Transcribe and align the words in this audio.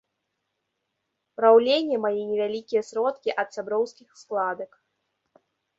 Праўленне 1.41 1.95
мае 2.07 2.13
невялікія 2.31 2.81
сродкі 2.91 3.29
ад 3.45 3.55
сяброўскіх 3.59 4.07
складак. 4.25 4.71